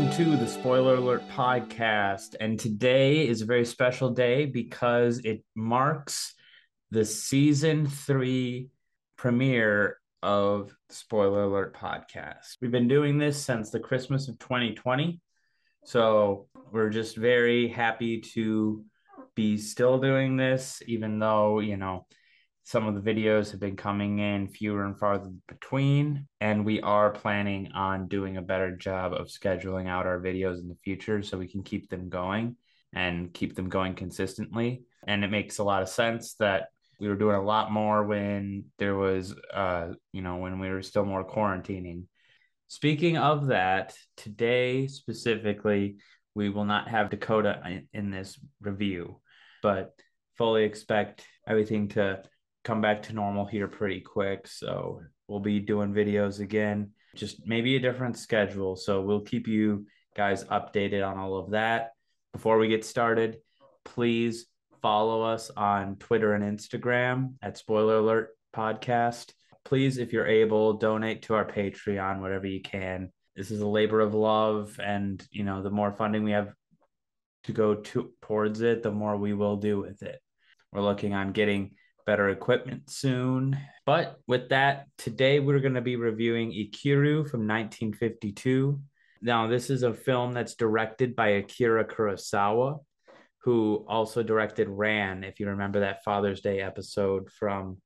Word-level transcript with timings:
Welcome 0.00 0.24
to 0.24 0.36
the 0.38 0.46
Spoiler 0.46 0.94
Alert 0.94 1.28
podcast. 1.28 2.34
And 2.40 2.58
today 2.58 3.28
is 3.28 3.42
a 3.42 3.44
very 3.44 3.66
special 3.66 4.08
day 4.08 4.46
because 4.46 5.18
it 5.18 5.44
marks 5.54 6.32
the 6.90 7.04
season 7.04 7.86
three 7.86 8.70
premiere 9.18 9.98
of 10.22 10.74
Spoiler 10.88 11.42
Alert 11.42 11.76
podcast. 11.76 12.56
We've 12.62 12.70
been 12.70 12.88
doing 12.88 13.18
this 13.18 13.44
since 13.44 13.68
the 13.68 13.78
Christmas 13.78 14.26
of 14.28 14.38
2020. 14.38 15.20
So 15.84 16.46
we're 16.72 16.88
just 16.88 17.18
very 17.18 17.68
happy 17.68 18.22
to 18.32 18.82
be 19.34 19.58
still 19.58 19.98
doing 19.98 20.34
this, 20.34 20.82
even 20.86 21.18
though, 21.18 21.60
you 21.60 21.76
know, 21.76 22.06
some 22.70 22.86
of 22.86 22.94
the 22.94 23.00
videos 23.12 23.50
have 23.50 23.58
been 23.58 23.74
coming 23.74 24.20
in 24.20 24.46
fewer 24.46 24.84
and 24.84 24.96
farther 24.96 25.32
between. 25.48 26.28
And 26.40 26.64
we 26.64 26.80
are 26.82 27.10
planning 27.10 27.72
on 27.74 28.06
doing 28.06 28.36
a 28.36 28.42
better 28.42 28.76
job 28.76 29.12
of 29.12 29.26
scheduling 29.26 29.88
out 29.88 30.06
our 30.06 30.20
videos 30.20 30.60
in 30.60 30.68
the 30.68 30.76
future 30.84 31.20
so 31.20 31.36
we 31.36 31.48
can 31.48 31.64
keep 31.64 31.90
them 31.90 32.08
going 32.08 32.54
and 32.92 33.34
keep 33.34 33.56
them 33.56 33.68
going 33.68 33.94
consistently. 33.94 34.84
And 35.04 35.24
it 35.24 35.32
makes 35.32 35.58
a 35.58 35.64
lot 35.64 35.82
of 35.82 35.88
sense 35.88 36.34
that 36.34 36.68
we 37.00 37.08
were 37.08 37.16
doing 37.16 37.34
a 37.34 37.42
lot 37.42 37.72
more 37.72 38.04
when 38.04 38.66
there 38.78 38.94
was, 38.94 39.34
uh, 39.52 39.88
you 40.12 40.22
know, 40.22 40.36
when 40.36 40.60
we 40.60 40.70
were 40.70 40.82
still 40.82 41.04
more 41.04 41.28
quarantining. 41.28 42.04
Speaking 42.68 43.18
of 43.18 43.48
that, 43.48 43.96
today 44.16 44.86
specifically, 44.86 45.96
we 46.36 46.50
will 46.50 46.66
not 46.66 46.86
have 46.86 47.10
Dakota 47.10 47.62
in, 47.66 47.88
in 47.92 48.10
this 48.12 48.38
review, 48.60 49.20
but 49.60 49.92
fully 50.38 50.62
expect 50.62 51.26
everything 51.48 51.88
to 51.88 52.22
come 52.64 52.80
back 52.80 53.02
to 53.02 53.12
normal 53.12 53.46
here 53.46 53.68
pretty 53.68 54.00
quick. 54.00 54.46
So 54.46 55.02
we'll 55.28 55.40
be 55.40 55.60
doing 55.60 55.92
videos 55.92 56.40
again, 56.40 56.90
just 57.14 57.46
maybe 57.46 57.76
a 57.76 57.80
different 57.80 58.18
schedule. 58.18 58.76
So 58.76 59.00
we'll 59.02 59.22
keep 59.22 59.48
you 59.48 59.86
guys 60.16 60.44
updated 60.44 61.06
on 61.06 61.18
all 61.18 61.38
of 61.38 61.50
that. 61.50 61.92
Before 62.32 62.58
we 62.58 62.68
get 62.68 62.84
started, 62.84 63.38
please 63.84 64.46
follow 64.82 65.22
us 65.22 65.50
on 65.56 65.96
Twitter 65.96 66.34
and 66.34 66.44
Instagram 66.44 67.34
at 67.42 67.58
Spoiler 67.58 67.96
Alert 67.96 68.30
Podcast. 68.54 69.32
Please, 69.64 69.98
if 69.98 70.12
you're 70.12 70.26
able, 70.26 70.74
donate 70.74 71.22
to 71.22 71.34
our 71.34 71.44
Patreon, 71.44 72.20
whatever 72.20 72.46
you 72.46 72.62
can. 72.62 73.12
This 73.36 73.50
is 73.50 73.60
a 73.60 73.66
labor 73.66 74.00
of 74.00 74.14
love, 74.14 74.78
and 74.82 75.24
you 75.30 75.44
know, 75.44 75.62
the 75.62 75.70
more 75.70 75.92
funding 75.92 76.24
we 76.24 76.32
have 76.32 76.52
to 77.44 77.52
go 77.52 77.76
to, 77.76 78.12
towards 78.22 78.60
it, 78.60 78.82
the 78.82 78.90
more 78.90 79.16
we 79.16 79.34
will 79.34 79.56
do 79.56 79.78
with 79.78 80.02
it. 80.02 80.20
We're 80.72 80.82
looking 80.82 81.14
on 81.14 81.32
getting 81.32 81.72
better 82.06 82.28
equipment 82.30 82.90
soon. 82.90 83.58
But 83.86 84.18
with 84.26 84.48
that, 84.50 84.86
today 84.98 85.40
we're 85.40 85.60
going 85.60 85.74
to 85.74 85.80
be 85.80 85.96
reviewing 85.96 86.50
Ikiru 86.50 87.28
from 87.28 87.46
1952. 87.46 88.80
Now, 89.22 89.46
this 89.46 89.70
is 89.70 89.82
a 89.82 89.92
film 89.92 90.32
that's 90.32 90.54
directed 90.54 91.14
by 91.14 91.28
Akira 91.28 91.84
Kurosawa, 91.84 92.78
who 93.42 93.84
also 93.88 94.22
directed 94.22 94.68
Ran, 94.68 95.24
if 95.24 95.40
you 95.40 95.48
remember 95.48 95.80
that 95.80 96.04
Father's 96.04 96.40
Day 96.40 96.60
episode 96.60 97.30
from 97.30 97.78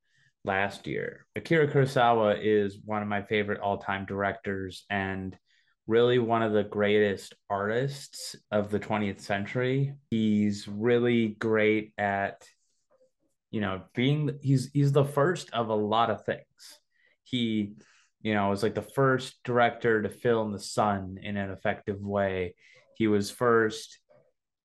last 0.45 0.87
year. 0.87 1.27
Akira 1.37 1.69
Kurosawa 1.69 2.39
is 2.41 2.78
one 2.84 3.03
of 3.03 3.09
my 3.09 3.23
favorite 3.23 3.61
all 3.61 3.78
time 3.78 4.05
directors 4.05 4.84
and 4.91 5.37
really 5.87 6.19
one 6.19 6.43
of 6.43 6.53
the 6.53 6.65
greatest 6.65 7.34
artists 7.51 8.37
of 8.51 8.71
the 8.71 8.81
20th 8.81 9.21
century. 9.21 9.95
He's 10.11 10.67
really 10.69 11.28
great 11.28 11.93
at 11.99 12.47
you 13.54 13.60
know, 13.60 13.82
being 13.94 14.37
he's 14.42 14.69
he's 14.72 14.91
the 14.91 15.04
first 15.04 15.48
of 15.53 15.69
a 15.69 15.75
lot 15.76 16.10
of 16.10 16.25
things. 16.25 16.81
He, 17.22 17.75
you 18.20 18.34
know, 18.34 18.50
was 18.50 18.65
like 18.65 18.75
the 18.75 18.82
first 18.82 19.37
director 19.44 20.03
to 20.03 20.09
film 20.09 20.50
the 20.50 20.59
sun 20.59 21.19
in 21.22 21.37
an 21.37 21.50
effective 21.50 22.00
way. 22.00 22.56
He 22.97 23.06
was 23.06 23.31
first 23.31 24.00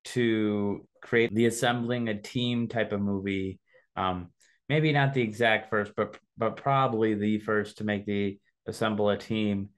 to 0.06 0.88
create 1.00 1.32
the 1.32 1.46
assembling 1.46 2.08
a 2.08 2.20
team 2.20 2.66
type 2.66 2.90
of 2.90 3.00
movie. 3.00 3.60
Um, 3.94 4.30
maybe 4.68 4.90
not 4.90 5.14
the 5.14 5.22
exact 5.22 5.70
first, 5.70 5.92
but 5.96 6.18
but 6.36 6.56
probably 6.56 7.14
the 7.14 7.38
first 7.38 7.78
to 7.78 7.84
make 7.84 8.06
the 8.06 8.40
assemble 8.66 9.08
a 9.08 9.16
team 9.16 9.68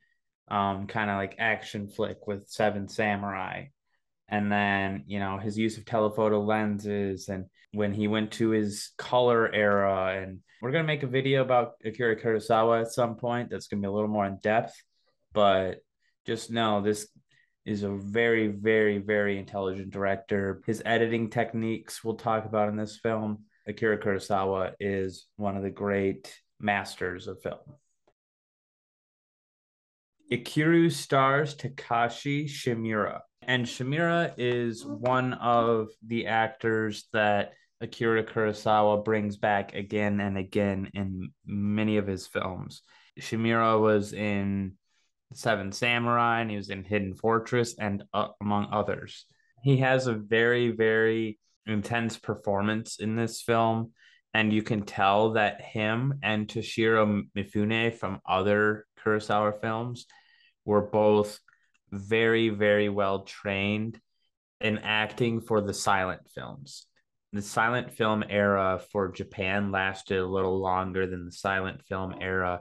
um, 0.49 0.87
kind 0.87 1.11
of 1.11 1.19
like 1.19 1.37
action 1.39 1.87
flick 1.87 2.27
with 2.27 2.49
Seven 2.49 2.89
Samurai 2.89 3.67
and 4.33 4.51
then 4.51 5.05
you 5.07 5.21
know 5.21 5.37
his 5.37 5.59
use 5.59 5.77
of 5.77 5.85
telephoto 5.85 6.41
lenses 6.41 7.29
and 7.29 7.45
when 7.73 7.93
he 7.93 8.09
went 8.09 8.33
to 8.33 8.51
his 8.51 8.91
color 8.99 9.53
era 9.53 10.21
and 10.21 10.41
we're 10.61 10.71
going 10.71 10.85
to 10.85 10.87
make 10.87 11.03
a 11.03 11.09
video 11.09 11.43
about 11.43 11.73
akira 11.85 12.17
kurosawa 12.21 12.83
at 12.83 12.93
some 12.93 13.17
point 13.17 13.51
that's 13.51 13.67
going 13.67 13.81
to 13.81 13.87
be 13.87 13.91
a 13.91 13.93
little 13.93 14.09
more 14.09 14.27
in 14.27 14.39
depth 14.43 14.75
but 15.33 15.79
just 16.27 16.51
know 16.51 16.81
this 16.81 17.09
is 17.65 17.83
a 17.83 17.89
very 17.89 18.49
very 18.49 18.99
very 18.99 19.39
intelligent 19.39 19.91
director 19.91 20.63
his 20.67 20.83
editing 20.85 21.31
techniques 21.31 22.05
we'll 22.05 22.15
talk 22.15 22.45
about 22.45 22.69
in 22.69 22.77
this 22.77 22.99
film 22.99 23.45
akira 23.67 23.99
kurosawa 23.99 24.73
is 24.79 25.27
one 25.37 25.57
of 25.57 25.63
the 25.63 25.71
great 25.71 26.35
masters 26.61 27.27
of 27.27 27.41
film 27.43 27.59
Ikiru 30.33 30.91
stars 30.91 31.55
Takashi 31.55 32.47
Shimura. 32.47 33.21
And 33.43 33.67
Shimura 33.67 34.33
is 34.39 34.87
one 34.87 35.35
of 35.35 35.89
the 36.07 36.27
actors 36.27 37.07
that 37.13 37.53
Akira 37.83 38.23
Kurosawa 38.23 39.05
brings 39.05 39.37
back 39.37 39.75
again 39.75 40.21
and 40.21 40.39
again 40.39 40.91
in 40.95 41.33
many 41.45 41.97
of 41.97 42.07
his 42.07 42.27
films. 42.27 42.83
Shimura 43.21 43.81
was 43.81 44.13
in 44.13 44.75
Seven 45.35 45.73
Samurai 45.73 46.41
and 46.41 46.51
he 46.51 46.57
was 46.57 46.71
in 46.71 46.85
Hidden 46.85 47.17
Fortress 47.17 47.75
and 47.79 48.05
uh, 48.15 48.29
among 48.41 48.69
others. 48.73 49.27
He 49.63 49.79
has 49.79 50.07
a 50.07 50.15
very, 50.15 50.71
very 50.71 51.39
intense 51.67 52.17
performance 52.17 53.01
in 53.01 53.17
this 53.17 53.43
film. 53.43 53.93
And 54.35 54.53
you 54.53 54.63
can 54.63 54.83
tell 54.83 55.33
that 55.33 55.61
him 55.61 56.21
and 56.23 56.49
Toshiro 56.49 57.25
Mifune 57.37 57.95
from 57.95 58.21
other 58.27 58.87
Kurosawa 59.05 59.61
films 59.61 60.07
were 60.65 60.81
both 60.81 61.39
very, 61.91 62.49
very 62.49 62.89
well 62.89 63.25
trained 63.25 64.01
in 64.61 64.79
acting 64.79 65.41
for 65.41 65.61
the 65.61 65.75
silent 65.75 66.23
films. 66.35 66.87
The 67.33 67.43
silent 67.43 67.93
film 67.93 68.25
era 68.29 68.81
for 68.91 69.11
Japan 69.11 69.73
lasted 69.73 70.19
a 70.19 70.27
little 70.27 70.61
longer 70.61 71.07
than 71.07 71.25
the 71.25 71.33
silent 71.33 71.83
film 71.89 72.15
era 72.21 72.61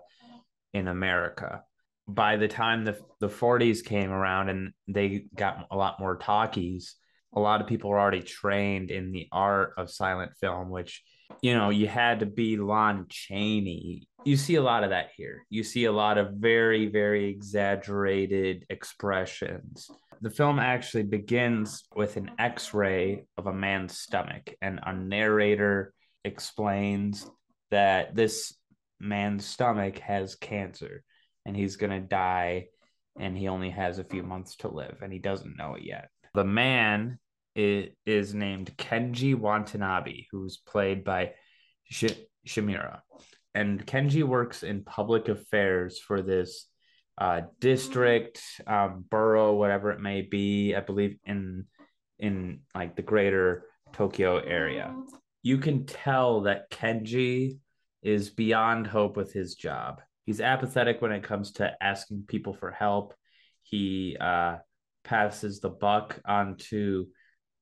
in 0.73 0.87
America. 0.87 1.63
By 2.07 2.37
the 2.37 2.47
time 2.47 2.85
the, 2.85 2.97
the 3.19 3.27
40s 3.27 3.83
came 3.83 4.11
around 4.11 4.49
and 4.49 4.73
they 4.87 5.25
got 5.35 5.67
a 5.71 5.75
lot 5.75 5.99
more 5.99 6.17
talkies, 6.17 6.95
a 7.33 7.39
lot 7.39 7.61
of 7.61 7.67
people 7.67 7.89
were 7.89 7.99
already 7.99 8.21
trained 8.21 8.91
in 8.91 9.11
the 9.11 9.27
art 9.31 9.73
of 9.77 9.89
silent 9.89 10.31
film, 10.39 10.69
which 10.69 11.03
you 11.41 11.55
know, 11.55 11.69
you 11.69 11.87
had 11.87 12.19
to 12.19 12.25
be 12.25 12.57
Lon 12.57 13.05
Chaney. 13.09 14.07
You 14.23 14.37
see 14.37 14.55
a 14.55 14.61
lot 14.61 14.83
of 14.83 14.89
that 14.89 15.09
here. 15.15 15.45
You 15.49 15.63
see 15.63 15.85
a 15.85 15.91
lot 15.91 16.17
of 16.17 16.33
very, 16.33 16.87
very 16.87 17.29
exaggerated 17.29 18.65
expressions. 18.69 19.89
The 20.21 20.29
film 20.29 20.59
actually 20.59 21.03
begins 21.03 21.83
with 21.95 22.15
an 22.15 22.31
x 22.37 22.73
ray 22.73 23.25
of 23.37 23.47
a 23.47 23.53
man's 23.53 23.97
stomach, 23.97 24.53
and 24.61 24.79
a 24.85 24.93
narrator 24.93 25.93
explains 26.23 27.27
that 27.71 28.15
this 28.15 28.53
man's 28.99 29.45
stomach 29.45 29.97
has 29.99 30.35
cancer 30.35 31.03
and 31.45 31.55
he's 31.55 31.75
going 31.75 31.91
to 31.91 32.07
die 32.07 32.67
and 33.19 33.35
he 33.35 33.47
only 33.47 33.71
has 33.71 33.97
a 33.97 34.03
few 34.03 34.21
months 34.21 34.57
to 34.57 34.67
live 34.67 34.97
and 35.01 35.11
he 35.11 35.19
doesn't 35.19 35.57
know 35.57 35.73
it 35.73 35.83
yet. 35.83 36.09
The 36.35 36.45
man 36.45 37.17
is 37.55 38.33
named 38.33 38.77
Kenji 38.77 39.35
Watanabe, 39.35 40.25
who's 40.31 40.57
played 40.57 41.03
by 41.03 41.33
Sh-. 41.85 42.13
And 43.53 43.85
Kenji 43.85 44.23
works 44.23 44.63
in 44.63 44.83
public 44.83 45.27
affairs 45.27 45.99
for 45.99 46.21
this 46.21 46.67
uh, 47.21 47.41
district, 47.59 48.41
um, 48.65 49.05
borough, 49.07 49.53
whatever 49.53 49.91
it 49.91 49.99
may 49.99 50.23
be. 50.23 50.73
I 50.73 50.79
believe 50.79 51.17
in 51.23 51.65
in 52.17 52.61
like 52.73 52.95
the 52.95 53.03
greater 53.03 53.65
Tokyo 53.93 54.37
area. 54.37 54.95
You 55.43 55.59
can 55.59 55.85
tell 55.85 56.41
that 56.41 56.71
Kenji 56.71 57.59
is 58.01 58.31
beyond 58.31 58.87
hope 58.87 59.17
with 59.17 59.33
his 59.33 59.53
job. 59.53 60.01
He's 60.25 60.41
apathetic 60.41 60.99
when 60.99 61.11
it 61.11 61.21
comes 61.21 61.51
to 61.53 61.71
asking 61.79 62.23
people 62.27 62.53
for 62.53 62.71
help. 62.71 63.13
He 63.61 64.17
uh, 64.19 64.57
passes 65.03 65.59
the 65.59 65.69
buck 65.69 66.19
on 66.25 66.57
to 66.69 67.07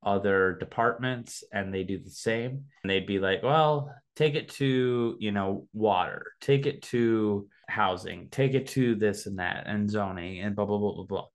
other 0.02 0.56
departments 0.58 1.44
and 1.52 1.74
they 1.74 1.84
do 1.84 2.00
the 2.00 2.10
same 2.10 2.64
and 2.84 2.90
they'd 2.90 3.06
be 3.06 3.20
like 3.20 3.44
well 3.44 3.94
take 4.16 4.34
it 4.36 4.48
to 4.48 5.18
you 5.20 5.30
know 5.30 5.68
water 5.74 6.28
take 6.40 6.66
it 6.66 6.82
to 6.82 7.50
housing 7.70 8.28
take 8.30 8.54
it 8.54 8.68
to 8.68 8.96
this 8.96 9.26
and 9.26 9.40
that 9.40 9.64
and 9.68 9.90
zoning 9.90 10.40
and 10.40 10.56
blah 10.56 10.66
blah 10.66 10.78
blah 10.78 10.94
blah 10.94 11.06
blah 11.06 11.26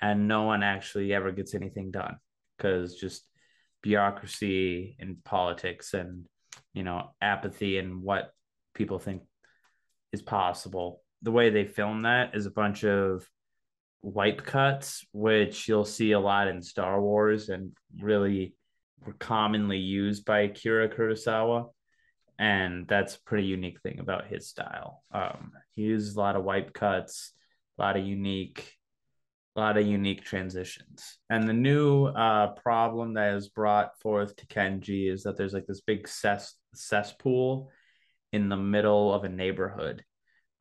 and 0.00 0.28
no 0.28 0.44
one 0.44 0.62
actually 0.62 1.12
ever 1.12 1.32
gets 1.32 1.54
anything 1.54 1.90
done 1.90 2.16
because 2.56 2.94
just 2.94 3.26
bureaucracy 3.82 4.96
and 5.00 5.22
politics 5.24 5.94
and 5.94 6.24
you 6.74 6.82
know 6.82 7.10
apathy 7.20 7.78
and 7.78 8.02
what 8.02 8.32
people 8.74 8.98
think 8.98 9.22
is 10.12 10.22
possible 10.22 11.02
the 11.22 11.32
way 11.32 11.50
they 11.50 11.64
film 11.64 12.02
that 12.02 12.34
is 12.34 12.46
a 12.46 12.50
bunch 12.50 12.84
of 12.84 13.26
wipe 14.02 14.44
cuts, 14.44 15.04
which 15.12 15.68
you'll 15.68 15.84
see 15.84 16.12
a 16.12 16.20
lot 16.20 16.48
in 16.48 16.62
Star 16.62 17.00
Wars 17.00 17.48
and 17.48 17.72
really 18.00 18.54
were 19.04 19.14
commonly 19.14 19.78
used 19.78 20.24
by 20.24 20.40
Akira 20.40 20.88
Kurosawa. 20.88 21.68
And 22.40 22.88
that's 22.88 23.16
a 23.16 23.22
pretty 23.26 23.46
unique 23.46 23.82
thing 23.82 23.98
about 24.00 24.28
his 24.28 24.48
style. 24.48 25.04
Um, 25.12 25.52
he 25.74 25.82
uses 25.82 26.16
a 26.16 26.18
lot 26.18 26.36
of 26.36 26.42
wipe 26.42 26.72
cuts, 26.72 27.32
a 27.78 27.82
lot 27.82 27.98
of 27.98 28.06
unique, 28.06 28.78
a 29.54 29.60
lot 29.60 29.76
of 29.76 29.86
unique 29.86 30.24
transitions. 30.24 31.18
And 31.28 31.46
the 31.46 31.52
new 31.52 32.06
uh, 32.06 32.52
problem 32.54 33.12
that 33.14 33.34
is 33.34 33.50
brought 33.50 34.00
forth 34.00 34.36
to 34.36 34.46
Kenji 34.46 35.12
is 35.12 35.24
that 35.24 35.36
there's 35.36 35.52
like 35.52 35.66
this 35.66 35.82
big 35.82 36.08
cess 36.08 36.54
cesspool 36.74 37.68
in 38.32 38.48
the 38.48 38.56
middle 38.56 39.12
of 39.12 39.24
a 39.24 39.28
neighborhood 39.28 40.02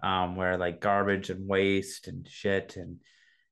um, 0.04 0.36
where 0.36 0.58
like 0.58 0.82
garbage 0.82 1.30
and 1.30 1.48
waste 1.48 2.10
and 2.10 2.28
shit 2.28 2.76
and 2.76 2.98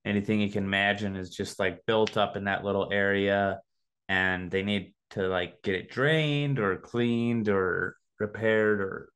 anything 0.03 0.41
you 0.41 0.51
can 0.51 0.65
imagine 0.65 1.15
is 1.15 1.29
just 1.29 1.59
like 1.59 1.85
built 1.85 2.17
up 2.17 2.35
in 2.35 2.43
that 2.43 2.65
little 2.65 2.89
area 2.91 3.61
and 4.09 4.51
they 4.51 4.63
need 4.63 4.93
to 5.11 5.27
like 5.29 5.61
get 5.63 5.75
it 5.75 5.89
drained 5.89 6.59
or 6.59 6.75
cleaned 6.75 7.47
or 7.47 7.95
repaired 8.19 8.81
or 8.81 9.09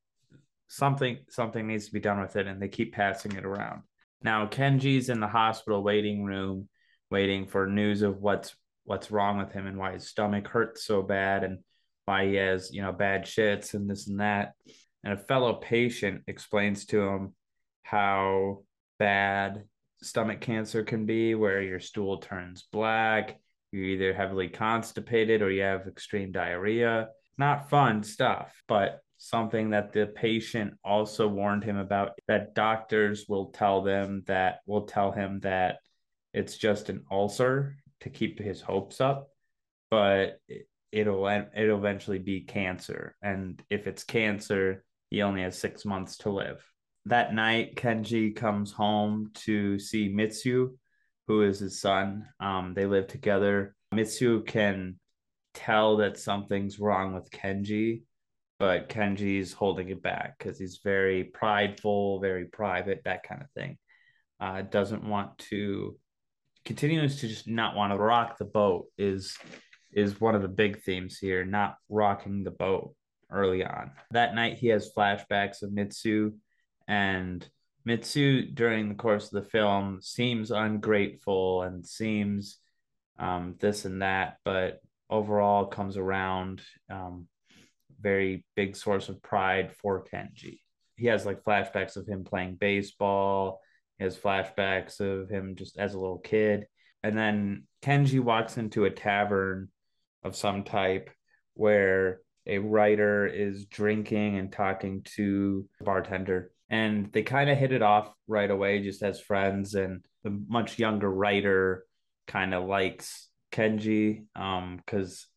something 0.67 1.17
something 1.29 1.67
needs 1.67 1.85
to 1.85 1.93
be 1.93 1.99
done 1.99 2.19
with 2.21 2.35
it 2.35 2.47
and 2.47 2.61
they 2.61 2.67
keep 2.67 2.93
passing 2.93 3.33
it 3.33 3.45
around 3.45 3.81
now 4.23 4.45
kenji's 4.45 5.09
in 5.09 5.19
the 5.19 5.27
hospital 5.27 5.83
waiting 5.83 6.23
room 6.23 6.67
waiting 7.09 7.45
for 7.45 7.67
news 7.67 8.01
of 8.01 8.21
what's 8.21 8.55
what's 8.85 9.11
wrong 9.11 9.37
with 9.37 9.51
him 9.51 9.67
and 9.67 9.77
why 9.77 9.93
his 9.93 10.07
stomach 10.07 10.47
hurts 10.47 10.85
so 10.85 11.01
bad 11.01 11.43
and 11.43 11.59
why 12.05 12.25
he 12.25 12.35
has 12.35 12.73
you 12.73 12.81
know 12.81 12.91
bad 12.91 13.25
shits 13.25 13.73
and 13.73 13.89
this 13.89 14.07
and 14.07 14.19
that 14.21 14.53
and 15.03 15.13
a 15.13 15.17
fellow 15.17 15.53
patient 15.55 16.23
explains 16.27 16.85
to 16.85 17.01
him 17.01 17.33
how 17.83 18.63
bad 18.99 19.63
stomach 20.03 20.41
cancer 20.41 20.83
can 20.83 21.05
be, 21.05 21.35
where 21.35 21.61
your 21.61 21.79
stool 21.79 22.17
turns 22.17 22.67
black, 22.71 23.39
you're 23.71 23.85
either 23.85 24.13
heavily 24.13 24.49
constipated 24.49 25.41
or 25.41 25.51
you 25.51 25.61
have 25.61 25.87
extreme 25.87 26.31
diarrhea. 26.31 27.09
Not 27.41 27.69
fun 27.69 28.03
stuff, 28.03 28.53
but 28.67 28.99
something 29.17 29.71
that 29.71 29.93
the 29.93 30.07
patient 30.07 30.75
also 30.83 31.27
warned 31.27 31.63
him 31.63 31.77
about 31.77 32.11
that 32.27 32.55
doctors 32.55 33.25
will 33.27 33.47
tell 33.47 33.81
them 33.81 34.23
that 34.27 34.59
will 34.65 34.83
tell 34.83 35.11
him 35.11 35.39
that 35.41 35.79
it's 36.33 36.57
just 36.57 36.89
an 36.89 37.03
ulcer 37.11 37.75
to 38.01 38.09
keep 38.09 38.39
his 38.39 38.61
hopes 38.61 38.99
up 38.99 39.29
but 39.91 40.39
it'll 40.91 41.27
it'll 41.55 41.77
eventually 41.77 42.17
be 42.17 42.41
cancer 42.41 43.15
and 43.21 43.61
if 43.69 43.85
it's 43.85 44.03
cancer 44.03 44.83
he 45.11 45.21
only 45.21 45.43
has 45.43 45.59
six 45.59 45.85
months 45.85 46.17
to 46.19 46.31
live. 46.31 46.65
That 47.05 47.33
night, 47.33 47.75
Kenji 47.75 48.35
comes 48.35 48.71
home 48.71 49.31
to 49.45 49.77
see 49.77 50.07
Mitsu, 50.07 50.77
who 51.27 51.41
is 51.43 51.59
his 51.59 51.81
son. 51.81 52.27
Um, 52.39 52.73
they 52.73 52.85
live 52.85 53.07
together. 53.07 53.75
Mitsu 53.91 54.43
can 54.43 54.99
tell 55.53 55.97
that 55.97 56.17
something's 56.17 56.79
wrong 56.79 57.13
with 57.13 57.29
Kenji, 57.31 58.03
but 58.59 58.89
Kenji's 58.89 59.53
holding 59.53 59.89
it 59.89 60.01
back 60.01 60.37
because 60.37 60.59
he's 60.59 60.79
very 60.83 61.23
prideful, 61.23 62.19
very 62.19 62.45
private, 62.45 63.01
that 63.05 63.23
kind 63.23 63.41
of 63.41 63.51
thing. 63.51 63.77
Uh, 64.39 64.61
doesn't 64.63 65.03
want 65.03 65.37
to 65.37 65.97
continues 66.63 67.19
to 67.19 67.27
just 67.27 67.47
not 67.47 67.75
want 67.75 67.91
to 67.91 67.97
rock 67.97 68.37
the 68.37 68.45
boat 68.45 68.85
is 68.97 69.35
is 69.91 70.21
one 70.21 70.35
of 70.35 70.41
the 70.41 70.47
big 70.47 70.81
themes 70.83 71.17
here 71.17 71.43
not 71.43 71.75
rocking 71.89 72.43
the 72.43 72.51
boat 72.51 72.95
early 73.29 73.63
on. 73.63 73.91
That 74.11 74.35
night, 74.35 74.57
he 74.57 74.67
has 74.67 74.91
flashbacks 74.95 75.63
of 75.63 75.71
Mitsu, 75.71 76.33
and 76.87 77.47
Mitsu, 77.85 78.51
during 78.51 78.89
the 78.89 78.95
course 78.95 79.25
of 79.25 79.43
the 79.43 79.49
film, 79.49 79.99
seems 80.01 80.51
ungrateful 80.51 81.63
and 81.63 81.85
seems 81.85 82.57
um, 83.19 83.55
this 83.59 83.85
and 83.85 84.01
that, 84.01 84.37
but 84.45 84.79
overall 85.11 85.65
comes 85.65 85.97
around. 85.97 86.61
Um, 86.89 87.27
very 87.99 88.45
big 88.55 88.75
source 88.75 89.09
of 89.09 89.21
pride 89.21 89.73
for 89.81 90.03
Kenji. 90.11 90.61
He 90.95 91.07
has 91.07 91.25
like 91.25 91.43
flashbacks 91.43 91.97
of 91.97 92.07
him 92.07 92.23
playing 92.23 92.55
baseball. 92.55 93.59
He 93.97 94.03
has 94.05 94.17
flashbacks 94.17 94.99
of 94.99 95.29
him 95.29 95.55
just 95.55 95.77
as 95.77 95.93
a 95.93 95.99
little 95.99 96.17
kid. 96.17 96.65
And 97.03 97.17
then 97.17 97.67
Kenji 97.83 98.19
walks 98.19 98.57
into 98.57 98.85
a 98.85 98.89
tavern 98.89 99.69
of 100.23 100.35
some 100.35 100.63
type 100.63 101.11
where 101.53 102.21
a 102.47 102.57
writer 102.57 103.27
is 103.27 103.65
drinking 103.65 104.37
and 104.37 104.51
talking 104.51 105.03
to 105.15 105.67
bartender 105.81 106.51
and 106.71 107.11
they 107.11 107.21
kind 107.21 107.49
of 107.49 107.57
hit 107.57 107.73
it 107.73 107.81
off 107.81 108.11
right 108.27 108.49
away 108.49 108.81
just 108.81 109.03
as 109.03 109.19
friends 109.19 109.75
and 109.75 110.03
the 110.23 110.41
much 110.47 110.79
younger 110.79 111.11
writer 111.11 111.85
kind 112.27 112.53
of 112.53 112.65
likes 112.65 113.27
kenji 113.51 114.25
um 114.35 114.77
because 114.77 115.27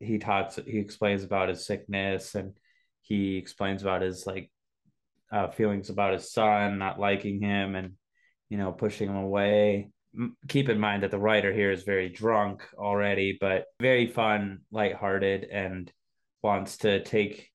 he 0.00 0.18
talks 0.18 0.58
he 0.66 0.78
explains 0.78 1.22
about 1.24 1.48
his 1.48 1.64
sickness 1.64 2.34
and 2.34 2.56
he 3.02 3.36
explains 3.36 3.82
about 3.82 4.02
his 4.02 4.26
like 4.26 4.50
uh, 5.30 5.48
feelings 5.48 5.90
about 5.90 6.14
his 6.14 6.32
son 6.32 6.78
not 6.78 6.98
liking 6.98 7.40
him 7.40 7.74
and 7.74 7.92
you 8.48 8.56
know 8.56 8.72
pushing 8.72 9.08
him 9.08 9.16
away 9.16 9.90
keep 10.48 10.68
in 10.68 10.80
mind 10.80 11.02
that 11.02 11.10
the 11.10 11.18
writer 11.18 11.52
here 11.52 11.70
is 11.70 11.82
very 11.82 12.08
drunk 12.08 12.62
already 12.76 13.36
but 13.40 13.66
very 13.80 14.06
fun 14.06 14.60
lighthearted 14.72 15.44
and 15.44 15.92
wants 16.42 16.78
to 16.78 17.02
take 17.04 17.50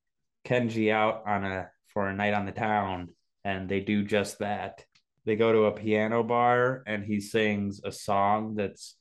Kenji 0.45 0.91
out 0.91 1.23
on 1.25 1.43
a 1.45 1.69
for 1.87 2.07
a 2.07 2.15
night 2.15 2.33
on 2.33 2.45
the 2.45 2.51
town, 2.51 3.09
and 3.43 3.69
they 3.69 3.79
do 3.79 4.03
just 4.03 4.39
that. 4.39 4.83
They 5.25 5.35
go 5.35 5.53
to 5.53 5.65
a 5.65 5.71
piano 5.71 6.23
bar, 6.23 6.83
and 6.85 7.03
he 7.03 7.19
sings 7.19 7.81
a 7.83 7.91
song 7.91 8.55
that's 8.55 8.95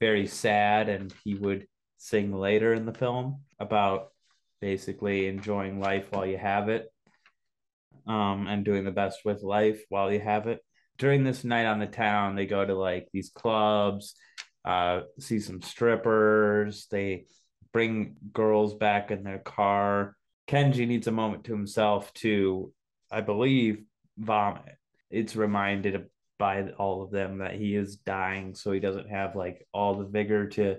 very 0.00 0.26
sad, 0.26 0.88
and 0.88 1.12
he 1.24 1.34
would 1.34 1.66
sing 1.96 2.32
later 2.32 2.74
in 2.74 2.86
the 2.86 2.92
film 2.92 3.40
about 3.58 4.08
basically 4.60 5.26
enjoying 5.26 5.80
life 5.80 6.10
while 6.10 6.26
you 6.26 6.38
have 6.38 6.68
it, 6.68 6.88
um, 8.06 8.46
and 8.46 8.64
doing 8.64 8.84
the 8.84 8.90
best 8.90 9.24
with 9.24 9.42
life 9.42 9.82
while 9.88 10.12
you 10.12 10.20
have 10.20 10.46
it. 10.46 10.60
During 10.98 11.24
this 11.24 11.44
night 11.44 11.66
on 11.66 11.78
the 11.80 11.86
town, 11.86 12.34
they 12.34 12.46
go 12.46 12.64
to 12.64 12.74
like 12.74 13.08
these 13.12 13.30
clubs, 13.30 14.14
uh, 14.64 15.02
see 15.18 15.40
some 15.40 15.60
strippers. 15.60 16.86
They 16.90 17.26
bring 17.72 18.16
girls 18.32 18.74
back 18.74 19.10
in 19.10 19.24
their 19.24 19.40
car. 19.40 20.16
Kenji 20.46 20.86
needs 20.86 21.06
a 21.06 21.12
moment 21.12 21.44
to 21.44 21.52
himself 21.52 22.12
to, 22.14 22.72
I 23.10 23.20
believe, 23.22 23.82
vomit. 24.16 24.76
It's 25.10 25.36
reminded 25.36 26.06
by 26.38 26.68
all 26.78 27.02
of 27.02 27.10
them 27.10 27.38
that 27.38 27.54
he 27.54 27.74
is 27.76 27.96
dying, 27.96 28.54
so 28.54 28.72
he 28.72 28.80
doesn't 28.80 29.08
have 29.10 29.36
like 29.36 29.66
all 29.72 29.94
the 29.94 30.06
vigor 30.06 30.48
to, 30.50 30.76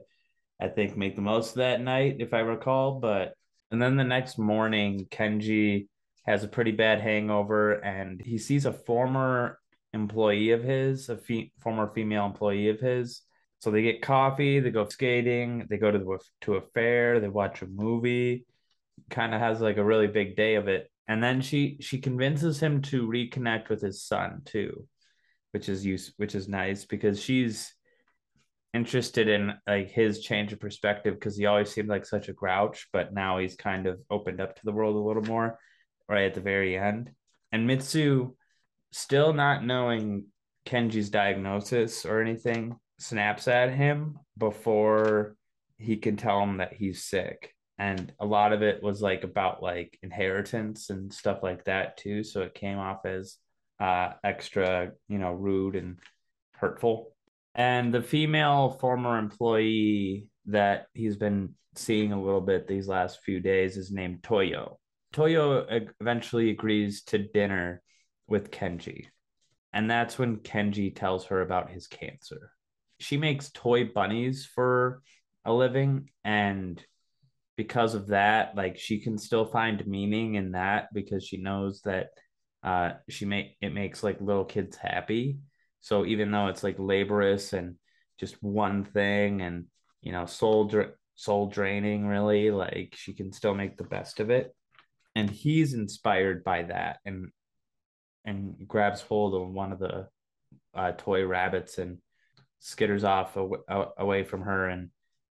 I 0.59 0.67
think, 0.67 0.97
make 0.97 1.15
the 1.15 1.21
most 1.21 1.51
of 1.51 1.55
that 1.57 1.81
night, 1.81 2.17
if 2.19 2.33
I 2.33 2.39
recall. 2.39 2.99
But 2.99 3.33
and 3.71 3.81
then 3.81 3.97
the 3.97 4.03
next 4.03 4.37
morning, 4.37 5.07
Kenji 5.11 5.87
has 6.25 6.43
a 6.43 6.47
pretty 6.47 6.71
bad 6.71 7.01
hangover 7.01 7.73
and 7.73 8.21
he 8.21 8.37
sees 8.37 8.65
a 8.65 8.73
former 8.73 9.59
employee 9.93 10.51
of 10.51 10.63
his, 10.63 11.09
a 11.09 11.17
fe- 11.17 11.51
former 11.59 11.91
female 11.93 12.25
employee 12.25 12.69
of 12.69 12.79
his, 12.79 13.21
so 13.59 13.71
they 13.71 13.81
get 13.81 14.01
coffee, 14.01 14.59
they 14.59 14.69
go 14.69 14.87
skating, 14.87 15.65
they 15.69 15.77
go 15.77 15.89
to 15.89 15.97
the, 15.97 16.19
to 16.41 16.55
a 16.55 16.61
fair, 16.61 17.19
they 17.19 17.29
watch 17.29 17.61
a 17.61 17.67
movie. 17.67 18.45
Kind 19.09 19.33
of 19.33 19.41
has 19.41 19.59
like 19.59 19.77
a 19.77 19.83
really 19.83 20.07
big 20.07 20.35
day 20.35 20.55
of 20.55 20.67
it, 20.67 20.89
and 21.07 21.21
then 21.21 21.41
she 21.41 21.77
she 21.81 21.99
convinces 21.99 22.59
him 22.59 22.81
to 22.83 23.07
reconnect 23.07 23.69
with 23.69 23.81
his 23.81 24.01
son 24.03 24.41
too, 24.45 24.87
which 25.55 25.69
is 25.69 25.85
use 25.85 26.11
which 26.17 26.35
is 26.35 26.49
nice 26.49 26.83
because 26.83 27.17
she's 27.17 27.73
interested 28.73 29.29
in 29.29 29.53
like 29.65 29.89
his 29.89 30.19
change 30.19 30.51
of 30.51 30.59
perspective 30.59 31.13
because 31.13 31.37
he 31.37 31.45
always 31.45 31.71
seemed 31.71 31.87
like 31.87 32.05
such 32.05 32.27
a 32.27 32.33
grouch, 32.33 32.89
but 32.91 33.13
now 33.13 33.37
he's 33.37 33.55
kind 33.55 33.87
of 33.87 34.01
opened 34.09 34.41
up 34.41 34.53
to 34.53 34.61
the 34.65 34.73
world 34.73 34.97
a 34.97 34.99
little 34.99 35.23
more 35.23 35.57
right 36.09 36.25
at 36.25 36.33
the 36.33 36.41
very 36.41 36.77
end. 36.77 37.09
And 37.53 37.65
Mitsu, 37.65 38.33
still 38.91 39.31
not 39.31 39.63
knowing 39.63 40.25
Kenji's 40.65 41.09
diagnosis 41.09 42.05
or 42.05 42.19
anything, 42.19 42.75
snaps 42.99 43.47
at 43.47 43.71
him 43.71 44.19
before 44.37 45.37
he 45.77 45.95
can 45.95 46.17
tell 46.17 46.41
him 46.41 46.57
that 46.57 46.73
he's 46.73 47.05
sick 47.05 47.53
and 47.77 48.11
a 48.19 48.25
lot 48.25 48.51
of 48.51 48.61
it 48.61 48.83
was 48.83 49.01
like 49.01 49.23
about 49.23 49.63
like 49.63 49.97
inheritance 50.03 50.89
and 50.89 51.13
stuff 51.13 51.43
like 51.43 51.63
that 51.65 51.95
too 51.97 52.23
so 52.23 52.41
it 52.41 52.53
came 52.53 52.77
off 52.77 53.05
as 53.05 53.37
uh 53.79 54.13
extra 54.23 54.91
you 55.07 55.17
know 55.17 55.31
rude 55.31 55.75
and 55.75 55.99
hurtful. 56.53 57.15
And 57.53 57.93
the 57.93 58.01
female 58.01 58.77
former 58.81 59.17
employee 59.17 60.27
that 60.47 60.87
he's 60.93 61.15
been 61.15 61.55
seeing 61.75 62.11
a 62.11 62.21
little 62.21 62.41
bit 62.41 62.67
these 62.67 62.87
last 62.87 63.21
few 63.23 63.39
days 63.39 63.77
is 63.77 63.91
named 63.91 64.23
toyo. 64.23 64.77
Toyo 65.13 65.65
eventually 66.01 66.49
agrees 66.49 67.03
to 67.03 67.17
dinner 67.17 67.81
with 68.27 68.51
kenji. 68.51 69.07
And 69.71 69.89
that's 69.89 70.17
when 70.17 70.37
kenji 70.37 70.95
tells 70.95 71.25
her 71.25 71.41
about 71.41 71.69
his 71.69 71.87
cancer. 71.87 72.51
She 72.99 73.17
makes 73.17 73.51
toy 73.51 73.85
bunnies 73.85 74.45
for 74.45 75.01
a 75.43 75.53
living 75.53 76.09
and 76.23 76.83
because 77.55 77.93
of 77.93 78.07
that 78.07 78.55
like 78.55 78.77
she 78.77 78.99
can 78.99 79.17
still 79.17 79.45
find 79.45 79.85
meaning 79.87 80.35
in 80.35 80.51
that 80.51 80.87
because 80.93 81.23
she 81.23 81.37
knows 81.37 81.81
that 81.83 82.07
uh 82.65 82.93
she 83.07 83.25
make 83.25 83.55
it 83.61 83.73
makes 83.73 84.03
like 84.03 84.19
little 84.19 84.43
kids 84.43 84.75
happy. 84.75 85.37
So 85.81 86.05
even 86.05 86.31
though 86.31 86.47
it's 86.47 86.63
like 86.63 86.79
laborious 86.79 87.53
and 87.53 87.75
just 88.19 88.41
one 88.41 88.83
thing 88.83 89.41
and 89.41 89.65
you 90.01 90.11
know 90.11 90.25
soul 90.25 90.71
soul 91.15 91.47
draining 91.47 92.07
really 92.07 92.51
like 92.51 92.95
she 92.97 93.13
can 93.13 93.31
still 93.31 93.53
make 93.53 93.77
the 93.77 93.83
best 93.83 94.19
of 94.19 94.29
it. 94.31 94.53
And 95.15 95.29
he's 95.29 95.73
inspired 95.73 96.43
by 96.43 96.63
that 96.63 96.97
and 97.05 97.29
and 98.25 98.67
grabs 98.67 99.01
hold 99.01 99.35
of 99.35 99.53
one 99.53 99.71
of 99.71 99.79
the 99.79 100.07
uh, 100.73 100.91
toy 100.97 101.23
rabbits 101.23 101.77
and 101.77 101.99
skitters 102.61 103.03
off 103.03 103.37
aw- 103.37 103.91
away 103.97 104.23
from 104.23 104.41
her 104.41 104.67
and 104.67 104.89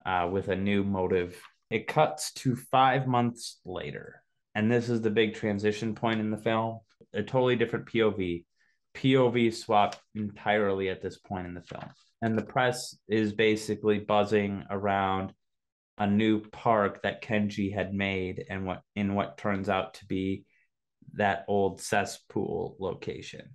uh, 0.07 0.29
with 0.33 0.49
a 0.49 0.57
new 0.57 0.83
motive. 0.83 1.39
It 1.71 1.87
cuts 1.87 2.33
to 2.33 2.57
five 2.57 3.07
months 3.07 3.61
later. 3.67 4.23
And 4.55 4.73
this 4.73 4.89
is 4.89 5.03
the 5.03 5.11
big 5.11 5.35
transition 5.35 5.95
point 5.95 6.21
in 6.21 6.31
the 6.31 6.39
film 6.39 6.81
a 7.15 7.23
totally 7.23 7.57
different 7.57 7.87
pov 7.87 8.45
pov 8.95 9.55
swap 9.55 9.97
entirely 10.15 10.89
at 10.89 11.03
this 11.03 11.19
point 11.19 11.47
in 11.47 11.55
the 11.55 11.63
film 11.63 11.91
and 12.23 12.37
the 12.37 12.45
press 12.45 12.97
is 13.09 13.33
basically 13.33 13.99
buzzing 13.99 14.65
around 14.71 15.33
a 15.99 16.07
new 16.07 16.41
park 16.41 17.03
that 17.03 17.23
Kenji 17.23 17.75
had 17.75 17.93
made 17.93 18.45
and 18.49 18.65
what 18.65 18.83
in 18.95 19.15
what 19.15 19.37
turns 19.37 19.69
out 19.69 19.95
to 19.95 20.07
be 20.07 20.45
that 21.15 21.45
old 21.49 21.81
cesspool 21.81 22.77
location. 22.79 23.49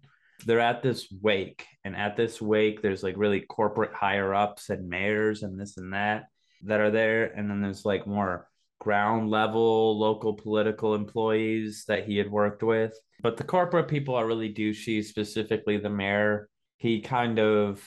They're 0.45 0.60
at 0.60 0.83
this 0.83 1.07
wake, 1.22 1.65
and 1.86 1.95
at 1.95 2.17
this 2.17 2.41
wake, 2.41 2.81
there's 2.81 3.03
like 3.03 3.15
really 3.17 3.39
corporate 3.39 3.93
higher 3.93 4.33
ups 4.33 4.69
and 4.69 4.89
mayors 4.89 5.43
and 5.43 5.60
this 5.60 5.77
and 5.77 5.93
that 5.93 6.25
that 6.65 6.81
are 6.81 6.91
there. 6.91 7.25
And 7.25 7.50
then 7.50 7.62
there's 7.62 7.86
like 7.86 8.05
more 8.05 8.48
ground 8.83 9.29
level 9.29 9.97
local 9.97 10.33
political 10.33 10.93
employees 10.93 11.85
that 11.87 12.05
he 12.05 12.17
had 12.17 12.29
worked 12.29 12.61
with. 12.61 12.93
But 13.21 13.37
the 13.37 13.45
corporate 13.45 13.87
people 13.87 14.15
are 14.15 14.27
really 14.27 14.53
douchey, 14.53 15.03
specifically 15.03 15.77
the 15.77 15.89
mayor. 15.89 16.49
He 16.75 16.99
kind 16.99 17.39
of 17.39 17.81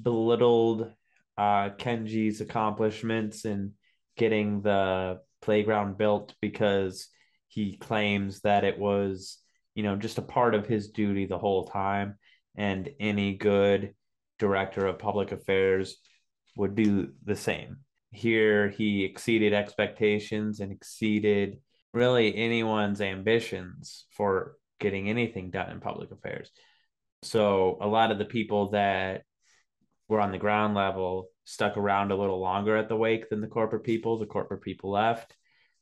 belittled 0.00 0.90
uh, 1.38 1.70
Kenji's 1.78 2.40
accomplishments 2.40 3.44
in 3.44 3.74
getting 4.16 4.62
the 4.62 5.20
playground 5.42 5.96
built 5.96 6.34
because 6.40 7.08
he 7.46 7.76
claims 7.76 8.40
that 8.40 8.64
it 8.64 8.78
was, 8.80 9.38
you 9.76 9.84
know, 9.84 9.94
just 9.94 10.18
a 10.18 10.22
part 10.22 10.56
of 10.56 10.66
his 10.66 10.88
duty 10.88 11.26
the 11.26 11.38
whole 11.38 11.66
time. 11.66 12.18
And 12.56 12.90
any 12.98 13.36
good 13.36 13.94
director 14.40 14.86
of 14.86 14.98
public 14.98 15.30
affairs 15.30 15.96
would 16.56 16.74
do 16.74 17.12
the 17.24 17.36
same. 17.36 17.85
Here, 18.16 18.70
he 18.70 19.04
exceeded 19.04 19.52
expectations 19.52 20.60
and 20.60 20.72
exceeded 20.72 21.58
really 21.92 22.34
anyone's 22.34 23.00
ambitions 23.00 24.06
for 24.16 24.56
getting 24.80 25.08
anything 25.08 25.50
done 25.50 25.70
in 25.70 25.80
public 25.80 26.10
affairs. 26.10 26.50
So, 27.22 27.78
a 27.80 27.86
lot 27.86 28.10
of 28.10 28.18
the 28.18 28.24
people 28.24 28.70
that 28.70 29.22
were 30.08 30.20
on 30.20 30.32
the 30.32 30.38
ground 30.38 30.74
level 30.74 31.28
stuck 31.44 31.76
around 31.76 32.10
a 32.10 32.16
little 32.16 32.40
longer 32.40 32.76
at 32.76 32.88
the 32.88 32.96
wake 32.96 33.28
than 33.28 33.40
the 33.40 33.46
corporate 33.48 33.84
people. 33.84 34.18
The 34.18 34.26
corporate 34.26 34.62
people 34.62 34.90
left. 34.90 35.36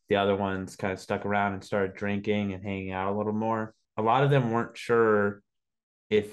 The 0.09 0.17
other 0.17 0.37
ones 0.37 0.77
kind 0.77 0.93
of 0.93 1.01
stuck 1.01 1.25
around 1.25 1.55
and 1.55 1.65
started 1.65 1.95
drinking 1.95 2.53
and 2.53 2.63
hanging 2.63 2.93
out 2.93 3.13
a 3.13 3.17
little 3.17 3.33
more. 3.33 3.75
A 3.97 4.03
lot 4.03 4.25
of 4.25 4.31
them 4.31 4.51
weren't 4.51 4.77
sure 4.77 5.43
if 6.11 6.33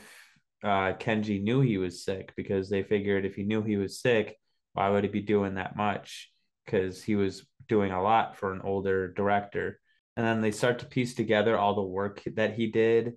uh, 0.63 0.93
Kenji 0.93 1.41
knew 1.41 1.61
he 1.61 1.77
was 1.77 2.03
sick 2.03 2.33
because 2.35 2.69
they 2.69 2.83
figured 2.83 3.25
if 3.25 3.35
he 3.35 3.43
knew 3.43 3.63
he 3.63 3.77
was 3.77 3.99
sick, 3.99 4.37
why 4.73 4.89
would 4.89 5.03
he 5.03 5.09
be 5.09 5.21
doing 5.21 5.55
that 5.55 5.75
much? 5.75 6.31
Because 6.65 7.03
he 7.03 7.15
was 7.15 7.45
doing 7.67 7.91
a 7.91 8.01
lot 8.01 8.37
for 8.37 8.53
an 8.53 8.61
older 8.63 9.11
director. 9.11 9.79
And 10.17 10.25
then 10.25 10.41
they 10.41 10.51
start 10.51 10.79
to 10.79 10.85
piece 10.85 11.15
together 11.15 11.57
all 11.57 11.75
the 11.75 11.81
work 11.81 12.21
that 12.35 12.53
he 12.55 12.67
did 12.67 13.13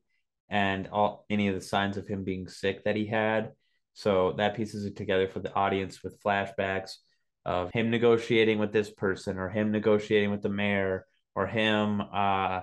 and 0.49 0.88
all 0.88 1.26
any 1.28 1.49
of 1.49 1.54
the 1.54 1.61
signs 1.61 1.96
of 1.96 2.06
him 2.06 2.25
being 2.25 2.49
sick 2.49 2.84
that 2.84 2.96
he 2.96 3.06
had 3.06 3.52
so 3.94 4.34
that 4.37 4.56
pieces 4.56 4.84
it 4.84 4.96
together 4.96 5.28
for 5.28 5.40
the 5.40 5.54
audience 5.54 6.02
with 6.02 6.20
flashbacks 6.23 6.96
of 7.44 7.70
him 7.73 7.90
negotiating 7.90 8.58
with 8.58 8.73
this 8.73 8.90
person 8.90 9.38
or 9.38 9.49
him 9.49 9.70
negotiating 9.70 10.30
with 10.30 10.42
the 10.42 10.49
mayor 10.49 11.06
or 11.34 11.46
him 11.46 12.00
uh, 12.00 12.61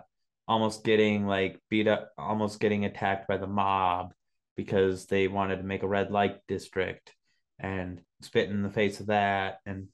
almost 0.48 0.84
getting 0.84 1.26
like 1.26 1.60
beat 1.70 1.88
up, 1.88 2.12
almost 2.18 2.60
getting 2.60 2.86
attacked 2.86 3.28
by 3.28 3.38
the 3.38 3.48
mob 3.48 4.14
because 4.56 5.06
they 5.06 5.28
wanted 5.28 5.58
to 5.58 5.64
make 5.64 5.84
a 5.84 5.88
red 5.88 6.12
light 6.12 6.38
district 6.48 7.14
and 7.62 8.02
spit 8.22 8.50
in 8.50 8.64
the 8.64 8.70
face 8.70 9.00
of 9.00 9.08
that 9.08 9.60
and 9.66 9.88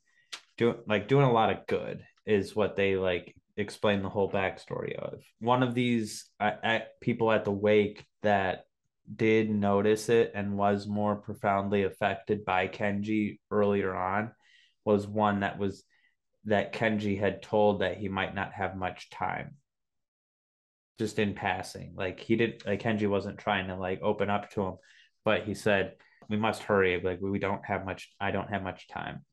doing 0.58 0.78
like 0.88 1.08
doing 1.08 1.26
a 1.26 1.32
lot 1.32 1.52
of 1.52 1.68
good 1.68 2.04
is 2.26 2.56
what 2.56 2.76
they 2.76 2.96
like 2.96 3.36
explain 3.58 4.02
the 4.02 4.10
whole 4.10 4.32
backstory 4.32 4.96
of. 4.96 5.22
One 5.40 5.64
of 5.64 5.74
these 5.74 6.26
people 7.02 7.32
at 7.32 7.46
the 7.46 7.52
wake 7.52 8.06
that 8.24 8.64
did 9.14 9.50
notice 9.50 10.10
it 10.10 10.32
and 10.36 10.58
was 10.58 10.88
more 10.88 11.16
profoundly 11.16 11.84
affected 11.84 12.46
by 12.46 12.68
Kenji 12.68 13.40
earlier 13.52 13.96
on 13.96 14.32
was 14.86 15.08
one 15.08 15.42
that 15.42 15.58
was 15.58 15.84
that 16.46 16.74
Kenji 16.74 17.20
had 17.20 17.42
told 17.42 17.82
that 17.82 17.98
he 17.98 18.10
might 18.10 18.36
not 18.36 18.54
have 18.54 18.76
much 18.76 19.10
time 19.10 19.56
just 21.00 21.20
in 21.20 21.36
passing 21.36 21.94
like 21.96 22.20
he 22.20 22.36
did 22.36 22.64
like 22.66 22.82
Kenji 22.82 23.10
wasn't 23.10 23.38
trying 23.38 23.68
to 23.68 23.76
like 23.76 24.02
open 24.02 24.30
up 24.30 24.50
to 24.52 24.62
him 24.64 24.76
but 25.24 25.44
he 25.44 25.54
said 25.54 25.94
we 26.30 26.38
must 26.38 26.64
hurry 26.64 27.00
like 27.04 27.20
we 27.22 27.40
don't 27.40 27.66
have 27.66 27.86
much 27.86 28.10
I 28.20 28.32
don't 28.32 28.50
have 28.50 28.64
much 28.64 28.88
time 28.88 29.24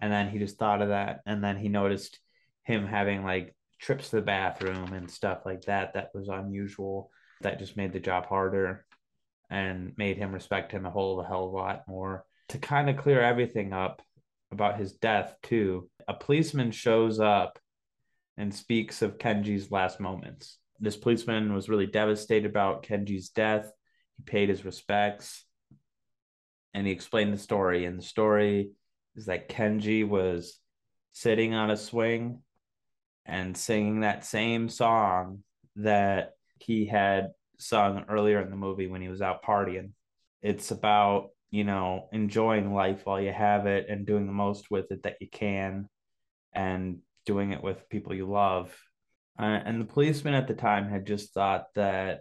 and 0.00 0.12
then 0.12 0.28
he 0.28 0.38
just 0.38 0.58
thought 0.58 0.82
of 0.82 0.88
that 0.88 1.20
and 1.26 1.42
then 1.42 1.56
he 1.56 1.68
noticed 1.68 2.18
him 2.64 2.86
having 2.86 3.24
like 3.24 3.54
trips 3.80 4.10
to 4.10 4.16
the 4.16 4.22
bathroom 4.22 4.92
and 4.92 5.10
stuff 5.10 5.40
like 5.44 5.62
that 5.62 5.94
that 5.94 6.10
was 6.14 6.28
unusual 6.28 7.10
that 7.40 7.58
just 7.58 7.76
made 7.76 7.92
the 7.92 8.00
job 8.00 8.26
harder 8.26 8.84
and 9.50 9.92
made 9.96 10.16
him 10.16 10.32
respect 10.32 10.72
him 10.72 10.86
a 10.86 10.90
whole 10.90 11.22
hell 11.22 11.46
of 11.46 11.52
a 11.52 11.56
lot 11.56 11.82
more. 11.88 12.24
To 12.50 12.58
kind 12.58 12.90
of 12.90 12.96
clear 12.96 13.20
everything 13.20 13.72
up 13.72 14.02
about 14.50 14.78
his 14.78 14.92
death, 14.92 15.34
too, 15.42 15.88
a 16.06 16.14
policeman 16.14 16.70
shows 16.70 17.20
up 17.20 17.58
and 18.36 18.54
speaks 18.54 19.02
of 19.02 19.18
Kenji's 19.18 19.70
last 19.70 20.00
moments. 20.00 20.58
This 20.80 20.96
policeman 20.96 21.52
was 21.54 21.68
really 21.68 21.86
devastated 21.86 22.48
about 22.48 22.84
Kenji's 22.84 23.30
death. 23.30 23.70
He 24.16 24.22
paid 24.22 24.48
his 24.48 24.64
respects 24.64 25.44
and 26.74 26.86
he 26.86 26.92
explained 26.92 27.32
the 27.32 27.38
story. 27.38 27.84
And 27.84 27.98
the 27.98 28.04
story 28.04 28.70
is 29.16 29.26
that 29.26 29.48
Kenji 29.48 30.06
was 30.06 30.58
sitting 31.12 31.54
on 31.54 31.70
a 31.70 31.76
swing 31.76 32.40
and 33.26 33.56
singing 33.56 34.00
that 34.00 34.24
same 34.24 34.68
song 34.68 35.42
that 35.76 36.32
he 36.58 36.86
had 36.86 37.28
sung 37.58 38.04
earlier 38.08 38.40
in 38.40 38.50
the 38.50 38.56
movie 38.56 38.86
when 38.86 39.02
he 39.02 39.08
was 39.08 39.20
out 39.20 39.42
partying. 39.42 39.90
It's 40.42 40.70
about, 40.70 41.30
you 41.50 41.64
know, 41.64 42.08
enjoying 42.12 42.72
life 42.72 43.00
while 43.04 43.20
you 43.20 43.32
have 43.32 43.66
it 43.66 43.86
and 43.88 44.06
doing 44.06 44.26
the 44.26 44.32
most 44.32 44.70
with 44.70 44.90
it 44.92 45.02
that 45.02 45.16
you 45.20 45.28
can 45.28 45.88
and 46.52 46.98
doing 47.26 47.52
it 47.52 47.62
with 47.62 47.88
people 47.88 48.14
you 48.14 48.28
love. 48.28 48.76
Uh, 49.38 49.60
and 49.64 49.80
the 49.80 49.92
policeman 49.92 50.34
at 50.34 50.48
the 50.48 50.54
time 50.54 50.88
had 50.88 51.06
just 51.06 51.34
thought 51.34 51.66
that 51.74 52.20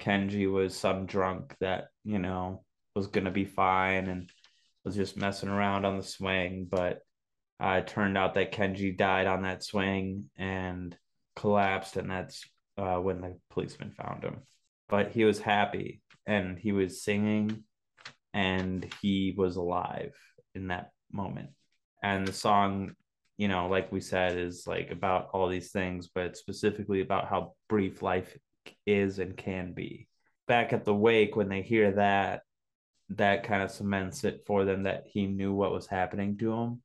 Kenji 0.00 0.50
was 0.50 0.76
some 0.76 1.06
drunk 1.06 1.54
that, 1.60 1.88
you 2.04 2.18
know, 2.18 2.64
was 2.94 3.06
going 3.06 3.24
to 3.24 3.30
be 3.30 3.44
fine 3.44 4.08
and 4.08 4.30
was 4.84 4.96
just 4.96 5.16
messing 5.16 5.48
around 5.48 5.84
on 5.84 5.96
the 5.96 6.02
swing. 6.02 6.66
But 6.70 7.00
uh, 7.62 7.80
it 7.82 7.86
turned 7.86 8.18
out 8.18 8.34
that 8.34 8.52
Kenji 8.52 8.96
died 8.96 9.26
on 9.26 9.42
that 9.42 9.64
swing 9.64 10.30
and 10.36 10.96
collapsed. 11.36 11.96
And 11.96 12.10
that's 12.10 12.44
uh, 12.76 12.96
when 12.96 13.20
the 13.20 13.38
policeman 13.50 13.92
found 13.92 14.24
him 14.24 14.42
but 14.92 15.10
he 15.10 15.24
was 15.24 15.40
happy 15.40 16.02
and 16.26 16.58
he 16.58 16.70
was 16.70 17.02
singing 17.02 17.64
and 18.34 18.92
he 19.00 19.34
was 19.34 19.56
alive 19.56 20.12
in 20.54 20.68
that 20.68 20.90
moment. 21.10 21.48
And 22.02 22.28
the 22.28 22.32
song, 22.34 22.92
you 23.38 23.48
know, 23.48 23.68
like 23.68 23.90
we 23.90 24.00
said, 24.00 24.36
is 24.36 24.66
like 24.66 24.90
about 24.90 25.30
all 25.32 25.48
these 25.48 25.72
things, 25.72 26.10
but 26.14 26.36
specifically 26.36 27.00
about 27.00 27.26
how 27.26 27.54
brief 27.70 28.02
life 28.02 28.36
is 28.86 29.18
and 29.18 29.34
can 29.34 29.72
be. 29.72 30.08
Back 30.46 30.74
at 30.74 30.84
the 30.84 30.94
wake, 30.94 31.36
when 31.36 31.48
they 31.48 31.62
hear 31.62 31.92
that, 31.92 32.42
that 33.16 33.44
kind 33.44 33.62
of 33.62 33.70
cements 33.70 34.24
it 34.24 34.42
for 34.46 34.64
them 34.64 34.84
that 34.84 35.04
he 35.06 35.26
knew 35.26 35.52
what 35.52 35.72
was 35.72 35.86
happening 35.86 36.38
to 36.38 36.52
him. 36.52 36.82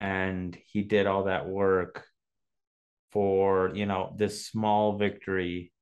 And 0.00 0.56
he 0.66 0.82
did 0.82 1.06
all 1.06 1.24
that 1.24 1.48
work 1.48 2.04
for, 3.12 3.70
you 3.74 3.86
know, 3.86 4.14
this 4.16 4.46
small 4.46 4.96
victory 4.98 5.72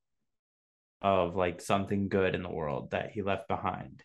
of 1.03 1.37
like 1.37 1.61
something 1.61 2.09
good 2.09 2.35
in 2.35 2.43
the 2.43 2.51
world 2.51 2.93
that 2.93 3.11
he 3.11 3.23
left 3.23 3.49
behind. 3.49 4.03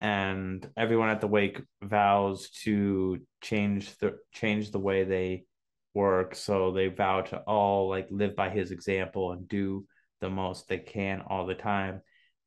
And 0.00 0.66
everyone 0.76 1.10
at 1.10 1.20
the 1.20 1.26
wake 1.26 1.60
vows 1.82 2.48
to 2.64 3.20
change 3.42 3.98
the 3.98 4.16
change 4.32 4.70
the 4.70 4.78
way 4.78 5.04
they 5.04 5.44
work. 5.92 6.34
So 6.34 6.72
they 6.72 6.88
vow 6.88 7.22
to 7.22 7.38
all 7.38 7.88
like 7.88 8.08
live 8.10 8.34
by 8.34 8.48
his 8.50 8.70
example 8.70 9.32
and 9.32 9.46
do 9.48 9.84
the 10.20 10.30
most 10.30 10.68
they 10.68 10.78
can 10.78 11.22
all 11.28 11.46
the 11.46 11.54
time. 11.54 12.00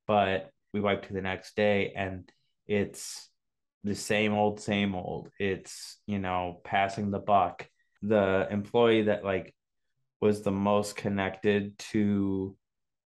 But 0.08 0.50
we 0.74 0.80
wipe 0.80 1.08
to 1.08 1.14
the 1.14 1.22
next 1.22 1.56
day 1.56 1.94
and 1.96 2.30
it's 2.68 3.30
the 3.84 3.96
same 3.96 4.34
old 4.34 4.60
same 4.62 4.96
old 4.96 5.30
it's 5.40 6.00
you 6.08 6.20
know 6.20 6.62
passing 6.64 7.12
the 7.12 7.20
buck 7.20 7.68
the 8.02 8.48
employee 8.50 9.04
that 9.04 9.24
like 9.24 9.54
was 10.22 10.42
the 10.42 10.52
most 10.52 10.96
connected 10.96 11.78
to 11.78 12.56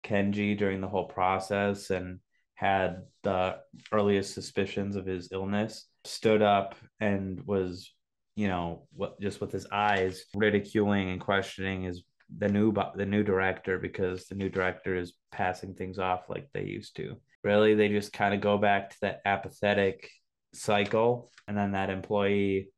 Kenji 0.03 0.57
during 0.57 0.81
the 0.81 0.87
whole 0.87 1.05
process 1.05 1.89
and 1.89 2.19
had 2.55 3.03
the 3.23 3.57
earliest 3.91 4.33
suspicions 4.33 4.95
of 4.95 5.05
his 5.05 5.29
illness, 5.31 5.87
stood 6.05 6.41
up 6.41 6.75
and 6.99 7.45
was, 7.45 7.93
you 8.35 8.47
know, 8.47 8.87
what 8.93 9.19
just 9.21 9.41
with 9.41 9.51
his 9.51 9.67
eyes 9.71 10.25
ridiculing 10.35 11.09
and 11.09 11.21
questioning 11.21 11.83
his 11.83 12.03
the 12.39 12.47
new 12.47 12.73
the 12.95 13.05
new 13.05 13.23
director 13.23 13.79
because 13.79 14.25
the 14.25 14.35
new 14.35 14.49
director 14.49 14.95
is 14.95 15.13
passing 15.31 15.73
things 15.73 15.97
off 15.97 16.29
like 16.29 16.47
they 16.53 16.63
used 16.63 16.95
to. 16.97 17.15
Really, 17.43 17.75
they 17.75 17.89
just 17.89 18.13
kind 18.13 18.33
of 18.33 18.41
go 18.41 18.57
back 18.57 18.89
to 18.91 18.97
that 19.01 19.21
apathetic 19.25 20.09
cycle, 20.53 21.31
and 21.47 21.57
then 21.57 21.71
that 21.71 21.89
employee 21.89 22.69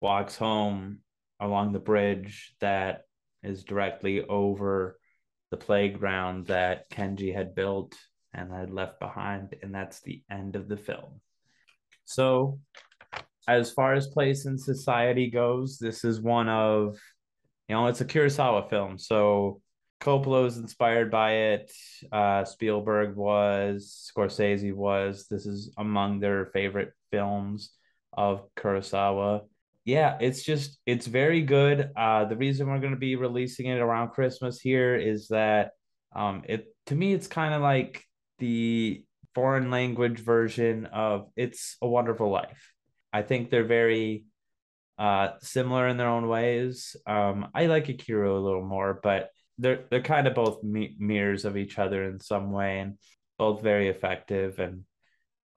walks 0.00 0.36
home 0.36 1.00
along 1.40 1.72
the 1.72 1.78
bridge 1.78 2.54
that 2.60 3.02
is 3.42 3.64
directly 3.64 4.22
over 4.22 4.98
the 5.50 5.56
playground 5.56 6.46
that 6.46 6.90
Kenji 6.90 7.34
had 7.34 7.54
built 7.54 7.94
and 8.32 8.52
had 8.52 8.70
left 8.70 9.00
behind, 9.00 9.54
and 9.62 9.74
that's 9.74 10.00
the 10.00 10.22
end 10.30 10.56
of 10.56 10.68
the 10.68 10.76
film. 10.76 11.20
So, 12.04 12.60
as 13.48 13.72
far 13.72 13.94
as 13.94 14.06
place 14.08 14.46
in 14.46 14.58
society 14.58 15.30
goes, 15.30 15.78
this 15.78 16.04
is 16.04 16.20
one 16.20 16.48
of, 16.48 16.98
you 17.68 17.74
know, 17.74 17.86
it's 17.86 18.00
a 18.00 18.04
Kurosawa 18.04 18.68
film. 18.68 18.98
So, 18.98 19.60
Coppola 20.00 20.42
was 20.42 20.58
inspired 20.58 21.10
by 21.10 21.32
it. 21.32 21.72
Uh, 22.12 22.44
Spielberg 22.44 23.16
was, 23.16 24.10
Scorsese 24.10 24.74
was. 24.74 25.26
This 25.28 25.46
is 25.46 25.72
among 25.78 26.20
their 26.20 26.46
favorite 26.46 26.92
films 27.10 27.70
of 28.12 28.42
Kurosawa 28.56 29.42
yeah, 29.86 30.18
it's 30.20 30.42
just 30.42 30.78
it's 30.84 31.06
very 31.06 31.42
good. 31.42 31.90
Uh, 31.96 32.24
the 32.24 32.36
reason 32.36 32.66
we're 32.66 32.80
going 32.80 32.92
to 32.92 32.98
be 32.98 33.14
releasing 33.14 33.66
it 33.66 33.78
around 33.78 34.10
Christmas 34.10 34.60
here 34.60 34.96
is 34.96 35.28
that 35.28 35.70
um, 36.14 36.42
it 36.44 36.66
to 36.86 36.96
me 36.96 37.14
it's 37.14 37.28
kind 37.28 37.54
of 37.54 37.62
like 37.62 38.02
the 38.38 39.04
foreign 39.36 39.70
language 39.70 40.18
version 40.18 40.86
of 40.86 41.28
"It's 41.36 41.76
a 41.80 41.86
Wonderful 41.86 42.28
Life." 42.28 42.72
I 43.12 43.22
think 43.22 43.48
they're 43.48 43.62
very 43.64 44.24
uh, 44.98 45.34
similar 45.40 45.86
in 45.86 45.98
their 45.98 46.08
own 46.08 46.26
ways. 46.26 46.96
Um, 47.06 47.48
I 47.54 47.66
like 47.66 47.86
Ikiru 47.86 48.36
a 48.36 48.40
little 48.40 48.66
more, 48.66 48.98
but 49.00 49.30
they're 49.58 49.84
they're 49.90 50.02
kind 50.02 50.26
of 50.26 50.34
both 50.34 50.62
mirrors 50.62 51.44
of 51.44 51.56
each 51.56 51.78
other 51.78 52.04
in 52.04 52.20
some 52.20 52.52
way, 52.52 52.80
and 52.80 52.98
both 53.38 53.62
very 53.62 53.88
effective 53.88 54.58
and 54.58 54.84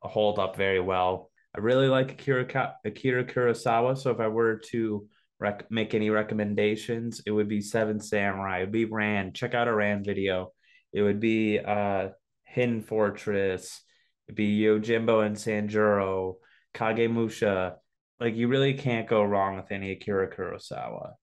hold 0.02 0.40
up 0.40 0.56
very 0.56 0.80
well. 0.80 1.30
I 1.56 1.60
really 1.60 1.88
like 1.88 2.14
Akira 2.14 2.46
Akira 2.86 3.24
Kurosawa. 3.26 3.98
So 3.98 4.12
if 4.12 4.20
I 4.20 4.28
were 4.28 4.58
to 4.72 5.08
rec- 5.40 5.70
make 5.72 5.94
any 5.94 6.10
recommendations, 6.10 7.22
it 7.26 7.32
would 7.32 7.48
be 7.48 7.62
Seven 7.62 8.00
Samurai. 8.00 8.60
It 8.60 8.62
would 8.62 8.72
be 8.72 8.86
Ran. 8.86 9.34
Check 9.34 9.54
out 9.54 9.68
a 9.68 9.74
Ran 9.74 10.04
video. 10.04 10.54
It 10.94 11.02
would 11.02 11.20
be 11.20 11.60
uh, 11.60 12.10
Hidden 12.46 12.82
Fortress. 12.82 13.82
It'd 14.28 14.36
be 14.36 14.60
Yojimbo 14.60 15.26
and 15.26 15.36
Sanjuro, 15.36 16.36
Kagemusha. 16.74 17.76
Like 18.20 18.36
you 18.36 18.48
really 18.48 18.74
can't 18.74 19.08
go 19.08 19.24
wrong 19.24 19.56
with 19.56 19.72
any 19.72 19.92
Akira 19.92 20.30
Kurosawa. 20.34 21.14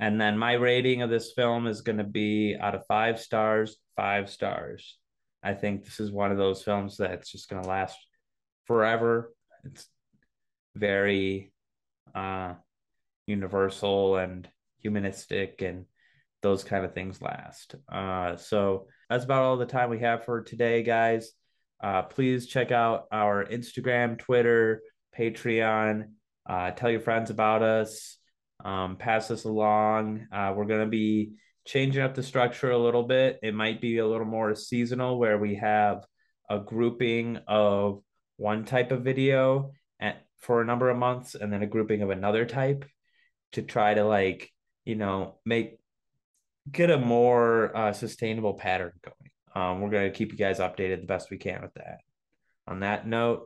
And 0.00 0.20
then 0.20 0.36
my 0.36 0.54
rating 0.54 1.02
of 1.02 1.10
this 1.10 1.32
film 1.32 1.68
is 1.68 1.82
going 1.82 1.98
to 1.98 2.04
be 2.04 2.56
out 2.60 2.74
of 2.74 2.86
five 2.86 3.20
stars, 3.20 3.76
five 3.94 4.28
stars. 4.28 4.96
I 5.42 5.54
think 5.54 5.84
this 5.84 6.00
is 6.00 6.10
one 6.10 6.32
of 6.32 6.38
those 6.38 6.62
films 6.62 6.96
that's 6.96 7.30
just 7.30 7.48
going 7.48 7.62
to 7.62 7.68
last 7.68 7.96
forever 8.66 9.32
it's 9.64 9.86
very 10.74 11.52
uh, 12.14 12.54
universal 13.26 14.16
and 14.16 14.48
humanistic 14.78 15.62
and 15.62 15.86
those 16.42 16.64
kind 16.64 16.84
of 16.84 16.94
things 16.94 17.20
last. 17.20 17.74
Uh, 17.90 18.36
so 18.36 18.86
that's 19.08 19.24
about 19.24 19.42
all 19.42 19.56
the 19.56 19.66
time 19.66 19.90
we 19.90 20.00
have 20.00 20.24
for 20.24 20.42
today, 20.42 20.82
guys. 20.82 21.32
Uh, 21.82 22.02
please 22.02 22.46
check 22.46 22.70
out 22.70 23.06
our 23.12 23.44
Instagram, 23.44 24.18
Twitter, 24.18 24.82
Patreon. 25.18 26.10
Uh, 26.48 26.70
tell 26.70 26.90
your 26.90 27.00
friends 27.00 27.30
about 27.30 27.62
us. 27.62 28.16
Um, 28.64 28.96
pass 28.96 29.28
this 29.28 29.44
along. 29.44 30.26
Uh, 30.32 30.52
we're 30.56 30.66
going 30.66 30.84
to 30.84 30.90
be 30.90 31.32
changing 31.64 32.02
up 32.02 32.14
the 32.14 32.22
structure 32.22 32.70
a 32.70 32.78
little 32.78 33.02
bit. 33.02 33.38
It 33.42 33.54
might 33.54 33.80
be 33.80 33.98
a 33.98 34.06
little 34.06 34.26
more 34.26 34.54
seasonal 34.54 35.18
where 35.18 35.38
we 35.38 35.56
have 35.56 36.04
a 36.48 36.58
grouping 36.58 37.38
of 37.46 38.02
one 38.36 38.64
type 38.64 38.90
of 38.90 39.02
video 39.02 39.72
at, 40.00 40.24
for 40.38 40.60
a 40.60 40.64
number 40.64 40.90
of 40.90 40.96
months 40.96 41.34
and 41.34 41.52
then 41.52 41.62
a 41.62 41.66
grouping 41.66 42.02
of 42.02 42.10
another 42.10 42.44
type 42.44 42.84
to 43.52 43.62
try 43.62 43.94
to 43.94 44.04
like 44.04 44.50
you 44.84 44.96
know 44.96 45.38
make 45.44 45.78
get 46.70 46.90
a 46.90 46.98
more 46.98 47.76
uh, 47.76 47.92
sustainable 47.92 48.54
pattern 48.54 48.92
going 49.04 49.30
um, 49.54 49.80
we're 49.80 49.90
going 49.90 50.10
to 50.10 50.16
keep 50.16 50.32
you 50.32 50.38
guys 50.38 50.58
updated 50.58 51.00
the 51.00 51.06
best 51.06 51.30
we 51.30 51.36
can 51.36 51.60
with 51.62 51.74
that 51.74 51.98
on 52.66 52.80
that 52.80 53.06
note 53.06 53.44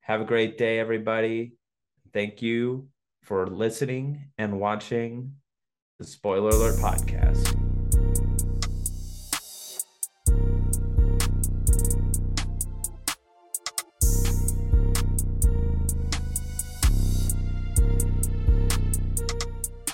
have 0.00 0.20
a 0.20 0.24
great 0.24 0.58
day 0.58 0.78
everybody 0.78 1.54
thank 2.12 2.42
you 2.42 2.88
for 3.24 3.46
listening 3.46 4.30
and 4.38 4.60
watching 4.60 5.32
the 5.98 6.04
spoiler 6.04 6.50
alert 6.50 6.74
podcast 6.76 7.53